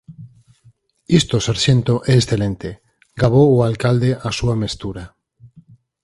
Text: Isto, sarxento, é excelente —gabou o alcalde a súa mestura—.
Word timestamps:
Isto, 1.19 1.35
sarxento, 1.47 1.93
é 2.11 2.13
excelente 2.21 2.69
—gabou 2.95 3.47
o 3.57 3.63
alcalde 3.69 4.11
a 4.27 4.29
súa 4.39 4.55
mestura—. 4.63 5.03